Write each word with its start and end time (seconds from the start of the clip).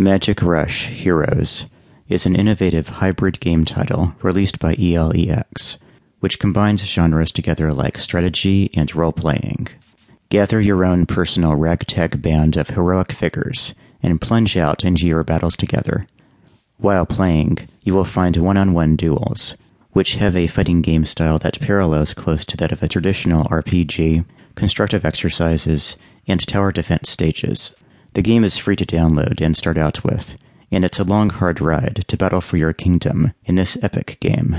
Magic 0.00 0.40
Rush 0.40 0.86
Heroes 0.86 1.66
is 2.08 2.24
an 2.24 2.34
innovative 2.34 2.88
hybrid 2.88 3.38
game 3.38 3.66
title 3.66 4.14
released 4.22 4.58
by 4.58 4.74
ELEX, 4.76 5.76
which 6.20 6.38
combines 6.38 6.82
genres 6.82 7.30
together 7.30 7.70
like 7.70 7.98
strategy 7.98 8.70
and 8.72 8.94
role 8.94 9.12
playing. 9.12 9.68
Gather 10.30 10.58
your 10.58 10.86
own 10.86 11.04
personal 11.04 11.54
ragtag 11.54 12.22
band 12.22 12.56
of 12.56 12.70
heroic 12.70 13.12
figures 13.12 13.74
and 14.02 14.22
plunge 14.22 14.56
out 14.56 14.86
into 14.86 15.06
your 15.06 15.22
battles 15.22 15.54
together. 15.54 16.06
While 16.78 17.04
playing, 17.04 17.68
you 17.84 17.92
will 17.92 18.06
find 18.06 18.38
one 18.38 18.56
on 18.56 18.72
one 18.72 18.96
duels, 18.96 19.54
which 19.90 20.14
have 20.14 20.34
a 20.34 20.46
fighting 20.46 20.80
game 20.80 21.04
style 21.04 21.38
that 21.40 21.60
parallels 21.60 22.14
close 22.14 22.46
to 22.46 22.56
that 22.56 22.72
of 22.72 22.82
a 22.82 22.88
traditional 22.88 23.44
RPG, 23.50 24.24
constructive 24.54 25.04
exercises, 25.04 25.98
and 26.26 26.40
tower 26.46 26.72
defense 26.72 27.10
stages. 27.10 27.74
The 28.14 28.22
game 28.22 28.42
is 28.42 28.56
free 28.56 28.74
to 28.74 28.84
download 28.84 29.40
and 29.40 29.56
start 29.56 29.78
out 29.78 30.02
with, 30.02 30.36
and 30.72 30.84
it's 30.84 30.98
a 30.98 31.04
long, 31.04 31.30
hard 31.30 31.60
ride 31.60 32.04
to 32.08 32.16
battle 32.16 32.40
for 32.40 32.56
your 32.56 32.72
kingdom 32.72 33.32
in 33.44 33.54
this 33.54 33.78
epic 33.82 34.18
game. 34.20 34.56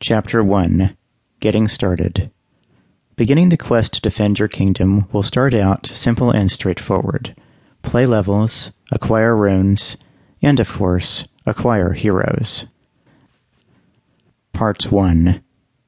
Chapter 0.00 0.44
1 0.44 0.94
Getting 1.40 1.66
Started 1.66 2.30
Beginning 3.16 3.48
the 3.48 3.56
quest 3.56 3.94
to 3.94 4.00
defend 4.02 4.38
your 4.38 4.48
kingdom 4.48 5.08
will 5.12 5.22
start 5.22 5.54
out 5.54 5.86
simple 5.86 6.30
and 6.30 6.50
straightforward. 6.50 7.34
Play 7.80 8.04
levels, 8.04 8.70
acquire 8.92 9.34
runes, 9.34 9.96
and 10.42 10.60
of 10.60 10.70
course, 10.70 11.26
acquire 11.46 11.92
heroes. 11.94 12.66
Part 14.52 14.92
1 14.92 15.42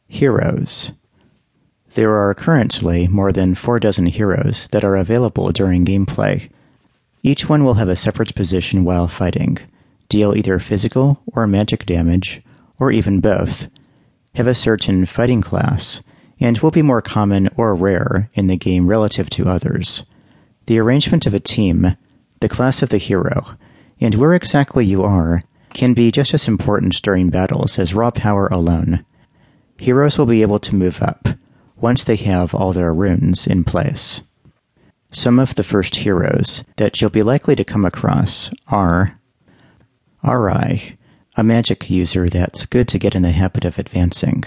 Heroes 0.08 0.92
there 1.94 2.14
are 2.14 2.34
currently 2.34 3.06
more 3.08 3.32
than 3.32 3.54
four 3.54 3.78
dozen 3.78 4.06
heroes 4.06 4.66
that 4.68 4.84
are 4.84 4.96
available 4.96 5.52
during 5.52 5.84
gameplay. 5.84 6.48
Each 7.22 7.48
one 7.48 7.64
will 7.64 7.74
have 7.74 7.88
a 7.88 7.96
separate 7.96 8.34
position 8.34 8.84
while 8.84 9.08
fighting, 9.08 9.58
deal 10.08 10.34
either 10.36 10.58
physical 10.58 11.20
or 11.26 11.46
magic 11.46 11.84
damage, 11.84 12.42
or 12.78 12.90
even 12.90 13.20
both, 13.20 13.68
have 14.34 14.46
a 14.46 14.54
certain 14.54 15.04
fighting 15.04 15.42
class, 15.42 16.00
and 16.40 16.58
will 16.58 16.70
be 16.70 16.82
more 16.82 17.02
common 17.02 17.48
or 17.56 17.74
rare 17.74 18.30
in 18.34 18.46
the 18.46 18.56
game 18.56 18.86
relative 18.86 19.28
to 19.30 19.48
others. 19.48 20.04
The 20.66 20.78
arrangement 20.78 21.26
of 21.26 21.34
a 21.34 21.40
team, 21.40 21.96
the 22.40 22.48
class 22.48 22.82
of 22.82 22.88
the 22.88 22.98
hero, 22.98 23.56
and 24.00 24.14
where 24.14 24.34
exactly 24.34 24.84
you 24.84 25.02
are 25.02 25.44
can 25.74 25.94
be 25.94 26.10
just 26.10 26.34
as 26.34 26.48
important 26.48 27.02
during 27.02 27.28
battles 27.28 27.78
as 27.78 27.94
raw 27.94 28.10
power 28.10 28.46
alone. 28.48 29.04
Heroes 29.76 30.18
will 30.18 30.26
be 30.26 30.42
able 30.42 30.58
to 30.60 30.74
move 30.74 31.02
up, 31.02 31.28
once 31.82 32.04
they 32.04 32.14
have 32.14 32.54
all 32.54 32.72
their 32.72 32.94
runes 32.94 33.44
in 33.44 33.64
place. 33.64 34.20
Some 35.10 35.40
of 35.40 35.56
the 35.56 35.64
first 35.64 35.96
heroes 35.96 36.62
that 36.76 37.00
you'll 37.00 37.10
be 37.10 37.24
likely 37.24 37.56
to 37.56 37.64
come 37.64 37.84
across 37.84 38.50
are 38.68 39.18
Arai, 40.22 40.96
a 41.36 41.42
magic 41.42 41.90
user 41.90 42.28
that's 42.28 42.66
good 42.66 42.86
to 42.86 43.00
get 43.00 43.16
in 43.16 43.22
the 43.22 43.32
habit 43.32 43.64
of 43.64 43.80
advancing. 43.80 44.44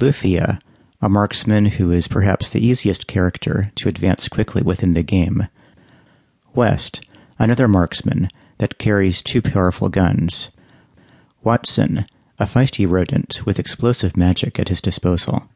Lufia, 0.00 0.60
a 1.00 1.08
marksman 1.08 1.64
who 1.64 1.90
is 1.90 2.06
perhaps 2.08 2.50
the 2.50 2.64
easiest 2.64 3.06
character 3.06 3.72
to 3.76 3.88
advance 3.88 4.28
quickly 4.28 4.62
within 4.62 4.92
the 4.92 5.02
game. 5.02 5.48
West, 6.54 7.00
another 7.38 7.66
marksman 7.66 8.28
that 8.58 8.78
carries 8.78 9.22
two 9.22 9.40
powerful 9.40 9.88
guns. 9.88 10.50
Watson, 11.42 12.04
a 12.38 12.44
feisty 12.44 12.88
rodent 12.88 13.46
with 13.46 13.58
explosive 13.58 14.14
magic 14.14 14.60
at 14.60 14.68
his 14.68 14.82
disposal. 14.82 15.48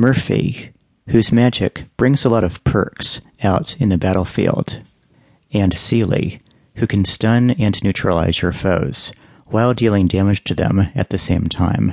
Murphy, 0.00 0.72
whose 1.10 1.30
magic 1.30 1.84
brings 1.98 2.24
a 2.24 2.30
lot 2.30 2.42
of 2.42 2.64
perks 2.64 3.20
out 3.42 3.76
in 3.78 3.90
the 3.90 3.98
battlefield, 3.98 4.80
and 5.52 5.76
Seely, 5.76 6.40
who 6.76 6.86
can 6.86 7.04
stun 7.04 7.50
and 7.50 7.84
neutralize 7.84 8.40
your 8.40 8.52
foes 8.52 9.12
while 9.48 9.74
dealing 9.74 10.08
damage 10.08 10.42
to 10.44 10.54
them 10.54 10.88
at 10.94 11.10
the 11.10 11.18
same 11.18 11.50
time. 11.50 11.92